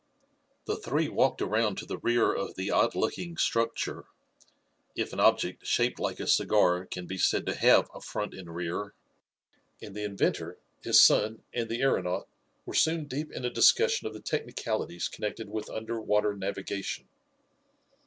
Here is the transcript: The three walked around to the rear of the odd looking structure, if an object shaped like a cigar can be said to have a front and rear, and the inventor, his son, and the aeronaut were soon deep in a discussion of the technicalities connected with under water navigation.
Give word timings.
The 0.65 0.77
three 0.77 1.09
walked 1.09 1.43
around 1.43 1.77
to 1.77 1.85
the 1.85 1.99
rear 1.99 2.33
of 2.33 2.55
the 2.55 2.71
odd 2.71 2.95
looking 2.95 3.37
structure, 3.37 4.05
if 4.95 5.13
an 5.13 5.19
object 5.19 5.63
shaped 5.67 5.99
like 5.99 6.19
a 6.19 6.25
cigar 6.25 6.87
can 6.87 7.05
be 7.05 7.19
said 7.19 7.45
to 7.45 7.53
have 7.53 7.87
a 7.93 8.01
front 8.01 8.33
and 8.33 8.55
rear, 8.55 8.95
and 9.79 9.95
the 9.95 10.03
inventor, 10.03 10.57
his 10.81 10.99
son, 10.99 11.43
and 11.53 11.69
the 11.69 11.83
aeronaut 11.83 12.27
were 12.65 12.73
soon 12.73 13.05
deep 13.05 13.31
in 13.31 13.45
a 13.45 13.51
discussion 13.51 14.07
of 14.07 14.13
the 14.15 14.21
technicalities 14.21 15.07
connected 15.07 15.51
with 15.51 15.69
under 15.69 16.01
water 16.01 16.35
navigation. 16.35 17.07